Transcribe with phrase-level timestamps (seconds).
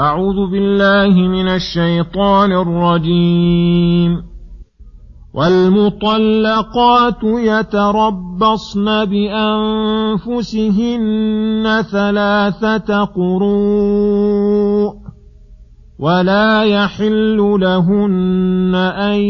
[0.00, 4.22] أعوذ بالله من الشيطان الرجيم.
[5.34, 10.64] والمطلقات يتربصن بأنفسهن
[11.92, 14.92] ثلاثة قروء
[15.98, 19.20] ولا يحل لهن أن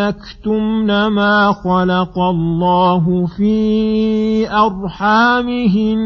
[0.00, 6.02] يكتمن ما خلق الله في أرحامهن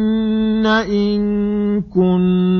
[0.67, 1.21] إن
[1.83, 2.60] كن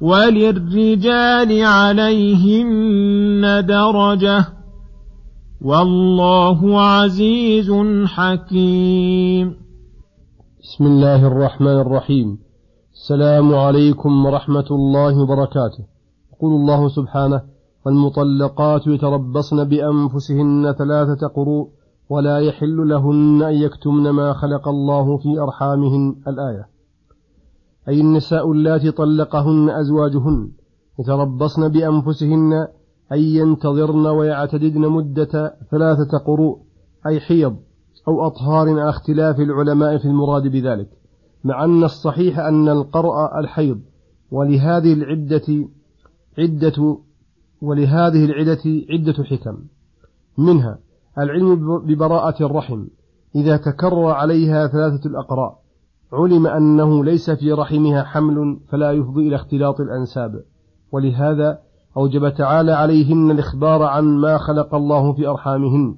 [0.00, 4.46] وللرجال عليهن درجة
[5.62, 7.72] والله عزيز
[8.04, 9.56] حكيم.
[10.62, 12.38] بسم الله الرحمن الرحيم.
[12.94, 15.84] السلام عليكم ورحمة الله وبركاته.
[16.32, 17.42] يقول الله سبحانه
[17.86, 21.68] والمطلقات يتربصن بأنفسهن ثلاثة قروء
[22.10, 26.14] ولا يحل لهن أن يكتمن ما خلق الله في أرحامهن.
[26.28, 26.69] الآية.
[27.88, 30.50] أي النساء اللاتي طلقهن أزواجهن
[30.98, 32.52] يتربصن بأنفسهن
[33.12, 36.58] أن ينتظرن ويعتددن مدة ثلاثة قروء
[37.06, 37.56] أي حيض
[38.08, 40.88] أو أطهار على اختلاف العلماء في المراد بذلك.
[41.44, 43.80] مع أن الصحيح أن القرأ الحيض
[44.30, 45.68] ولهذه العدة
[46.38, 46.98] عدة
[47.62, 49.58] ولهذه العدة عدة حكم.
[50.38, 50.78] منها
[51.18, 52.86] العلم ببراءة الرحم
[53.34, 55.59] إذا تكرر عليها ثلاثة الأقراء
[56.12, 60.42] علم أنه ليس في رحمها حمل فلا يفضي إلى اختلاط الأنساب.
[60.92, 61.58] ولهذا
[61.96, 65.94] أوجب تعالى عليهن الإخبار عن ما خلق الله في أرحامهن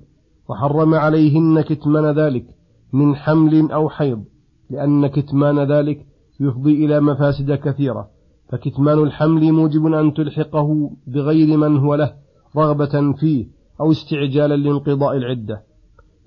[0.48, 2.44] وحرم عليهن كتمان ذلك
[2.92, 4.24] من حمل أو حيض
[4.70, 6.06] لأن كتمان ذلك
[6.40, 8.08] يفضي إلى مفاسد كثيرة.
[8.48, 12.12] فكتمان الحمل موجب أن تلحقه بغير من هو له
[12.56, 13.46] رغبة فيه
[13.80, 15.62] أو استعجالا لانقضاء العدة.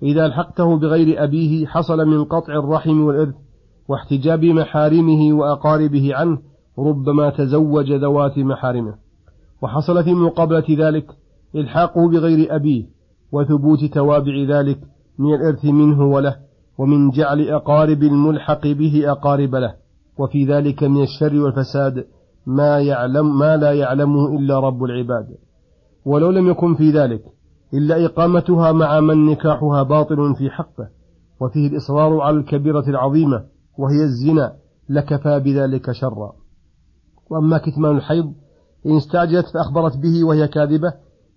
[0.04, 3.36] إذا ألحقته بغير أبيه حصل من قطع الرحم والإرث
[3.88, 6.38] واحتجاب محارمه وأقاربه عنه
[6.80, 8.94] ربما تزوج ذوات محارمه.
[9.62, 11.06] وحصل في مقابلة ذلك
[11.56, 12.86] إلحاقه بغير أبيه
[13.32, 14.80] وثبوت توابع ذلك
[15.20, 16.36] من الإرث منه وله
[16.78, 19.74] ومن جعل أقارب الملحق به أقارب له.
[20.18, 22.06] وفي ذلك من الشر والفساد
[22.46, 25.28] ما يعلم ما لا يعلمه إلا رب العباد.
[26.06, 27.24] ولو لم يكن في ذلك
[27.74, 30.88] إلا إقامتها مع من نكاحها باطل في حقه.
[31.42, 34.56] وفيه الإصرار على الكبيرة العظيمة وهي الزنا
[34.90, 36.34] لكفى بذلك شرا.
[37.30, 38.34] وأما كتمان الحيض
[38.86, 40.94] إن استعجلت فأخبرت به وهي كاذبة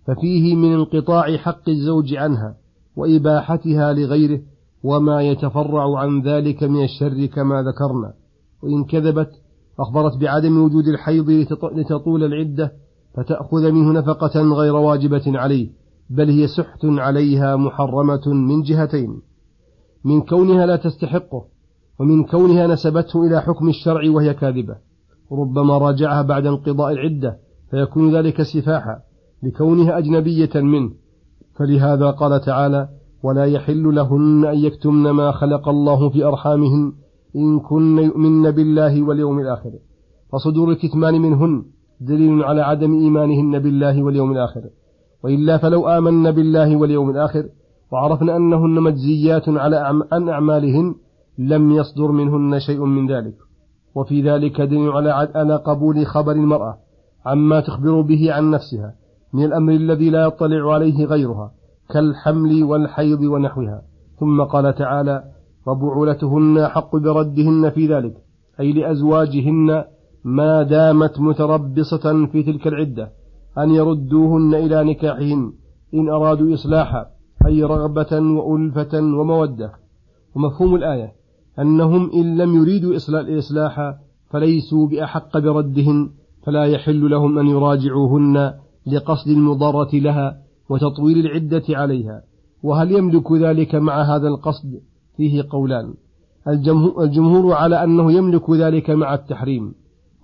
[0.06, 2.56] ففيه من انقطاع حق الزوج عنها
[2.96, 4.40] وإباحتها لغيره
[4.82, 8.14] وما يتفرع عن ذلك من الشر كما ذكرنا.
[8.62, 9.30] وإن كذبت
[9.80, 11.30] أخبرت بعدم وجود الحيض
[11.72, 12.72] لتطول العدة
[13.14, 15.70] فتأخذ منه نفقة غير واجبة عليه
[16.10, 19.20] بل هي سحت عليها محرمة من جهتين.
[20.04, 21.44] من كونها لا تستحقه
[22.00, 24.76] ومن كونها نسبته إلى حكم الشرع وهي كاذبة.
[25.32, 27.38] ربما راجعها بعد انقضاء العدة
[27.70, 28.98] فيكون ذلك سفاحا
[29.42, 30.90] لكونها أجنبية منه.
[31.58, 32.88] فلهذا قال تعالى
[33.22, 36.92] ولا يحل لهن أن يكتمن ما خلق الله في أرحامهن
[37.36, 39.70] إن كن يؤمن بالله واليوم الآخر.
[40.32, 41.64] فصدور الكتمان منهن
[42.00, 44.62] دليل على عدم إيمانهن بالله واليوم الآخر.
[45.24, 47.48] وإلا فلو آمن بالله واليوم الآخر
[47.92, 49.76] وعرفنا أنهن مجزيات على
[50.12, 50.94] عن أعمالهن
[51.38, 53.34] لم يصدر منهن شيء من ذلك.
[53.94, 56.78] وفي ذلك دليل على قبول خبر المرأة
[57.26, 58.94] عما تخبر به عن نفسها
[59.32, 61.52] من الأمر الذي لا يطلع عليه غيرها
[61.90, 63.82] كالحمل والحيض ونحوها.
[64.20, 65.24] ثم قال تعالى
[65.66, 68.16] وبعولتهن حق بردهن في ذلك.
[68.60, 69.84] أي لأزواجهن
[70.24, 73.10] ما دامت متربصة في تلك العدة
[73.58, 75.52] أن يردوهن إلى نكاحهن
[75.94, 77.06] إن أرادوا إصلاحا
[77.46, 79.72] أي رغبة وألفة ومودة.
[80.34, 81.17] ومفهوم الآية
[81.58, 83.94] أنهم إن لم يريدوا الإصلاح
[84.30, 86.10] فليسوا بأحق بردهن
[86.46, 88.52] فلا يحل لهم أن يراجعوهن
[88.86, 90.38] لقصد المضرة لها
[90.68, 92.22] وتطويل العدة عليها.
[92.62, 94.80] وهل يملك ذلك مع هذا القصد؟
[95.16, 95.94] فيه قولان.
[97.00, 99.74] الجمهور على أنه يملك ذلك مع التحريم.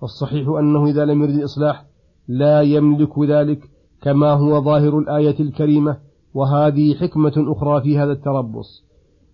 [0.01, 1.85] والصحيح أنه إذا لم يرد الإصلاح
[2.27, 3.69] لا يملك ذلك
[4.01, 5.97] كما هو ظاهر الآية الكريمة
[6.33, 8.85] وهذه حكمة أخرى في هذا التربص.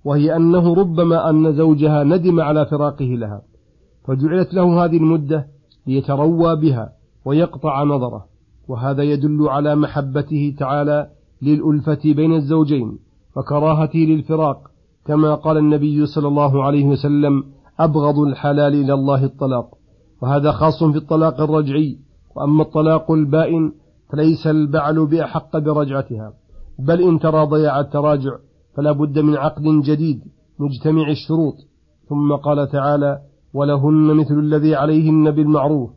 [0.04, 3.42] وهي أنه ربما أن زوجها ندم على فراقه لها
[4.08, 5.48] فجعلت له هذه المدة
[5.88, 6.94] ليتروى بها
[7.26, 8.26] ويقطع نظره
[8.68, 11.08] وهذا يدل على محبته تعالى
[11.42, 13.00] للألفة بين الزوجين
[13.38, 14.72] وكراهته للفراق
[15.06, 17.44] كما قال النبي صلى الله عليه وسلم
[17.80, 19.78] أبغض الحلال إلى الله الطلاق.
[20.22, 21.98] وهذا خاص في الطلاق الرجعي
[22.36, 23.72] وأما الطلاق البائن
[24.10, 26.34] فليس البعل بأحق برجعتها
[26.80, 28.32] بل إن ترى ضياع التراجع
[28.76, 30.22] فلا بد من عقد جديد
[30.60, 31.56] مجتمع الشروط.
[32.10, 33.22] ثم قال تعالى
[33.54, 35.90] ولهن مثل الذي عليهن بالمعروف.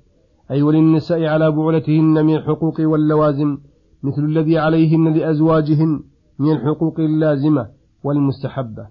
[0.50, 3.58] أي وللنساء على بعلتهن من الحقوق واللوازم
[4.02, 6.00] مثل الذي عليهن لأزواجهن
[6.38, 7.68] من الحقوق اللازمة
[8.04, 8.86] والمستحبة.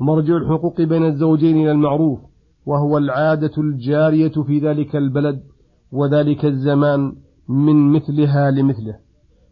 [0.00, 2.18] ومرجع الحقوق بين الزوجين إلى المعروف
[2.66, 5.42] وهو العادة الجارية في ذلك البلد
[5.92, 7.12] وذلك الزمان
[7.48, 8.96] من مثلها لمثله.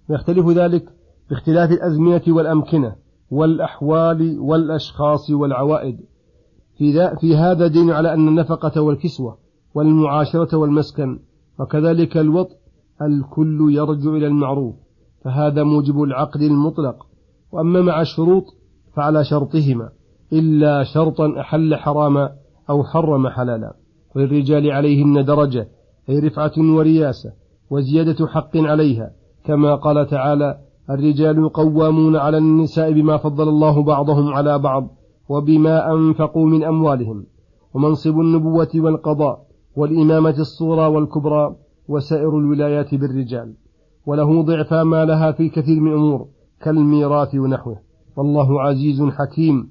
[0.09, 0.85] ويختلف ذلك
[1.31, 3.02] باختلاف الأزمنة والأمكنة.
[3.33, 6.01] والأحوال والأشخاص والعوائد.
[6.79, 9.39] في, في هذا دين على أن النفقة والكسوة
[9.75, 11.19] والمعاشرة والمسكن
[11.61, 12.57] وكذلك الوطء
[13.03, 14.75] الكل يرجع إلى المعروف
[15.25, 17.07] فهذا موجب العقد المطلق.
[17.53, 18.45] وأما مع الشروط
[18.95, 19.89] فعلى شرطهما
[20.33, 22.33] إلا شرطا أحل حراما
[22.71, 23.75] أو حرم حلالا.
[24.17, 25.69] وللرجال عليهن درجة
[26.09, 27.33] أي رفعة ورياسة
[27.71, 29.11] وزيادة حق عليها
[29.45, 30.59] كما قال تعالى
[30.91, 34.89] الرجال قوامون على النساء بما فضل الله بعضهم على بعض
[35.29, 37.25] وبما أنفقوا من أموالهم
[37.75, 39.47] ومنصب النبوة والقضاء
[39.77, 41.57] والإمامة الصغرى والكبرى
[41.89, 43.55] وسائر الولايات بالرجال
[44.07, 46.27] وله ضعف ما لها في كثير من أمور
[46.61, 47.77] كالميراث ونحوه.
[48.17, 49.71] والله عزيز حكيم.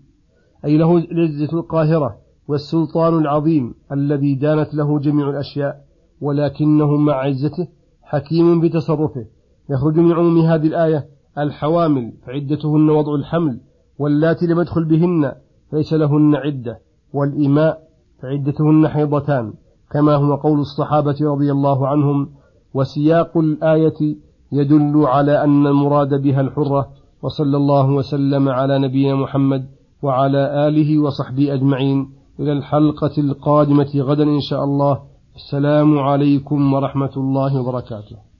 [0.65, 2.17] أي له العزة القاهرة
[2.47, 5.85] والسلطان العظيم الذي دانت له جميع الأشياء
[6.21, 7.67] ولكنه مع عزته
[8.03, 9.25] حكيم بتصرفه.
[9.71, 11.05] يخرج من عموم هذه الآية
[11.37, 13.59] الحوامل فعدتهن وضع الحمل
[13.99, 15.31] واللاتي لم يدخل بهن
[15.73, 16.79] ليس لهن عدة
[17.13, 17.79] والإماء
[18.21, 19.53] فعدتهن حيضتان
[19.91, 22.29] كما هو قول الصحابة رضي الله عنهم
[22.73, 24.17] وسياق الآية
[24.51, 26.89] يدل على أن المراد بها الحرة
[27.21, 29.65] وصلى الله وسلم على نبينا محمد
[30.03, 32.09] وعلى آله وصحبه أجمعين.
[32.39, 34.99] إلى الحلقة القادمة غدا إن شاء الله.
[35.35, 38.30] السلام عليكم ورحمة الله وبركاته.